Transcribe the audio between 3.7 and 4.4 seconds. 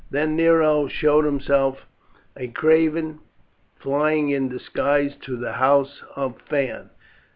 flying